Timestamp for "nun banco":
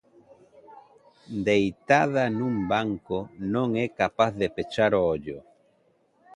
2.37-3.19